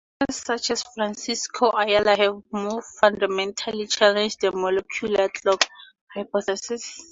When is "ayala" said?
1.77-2.15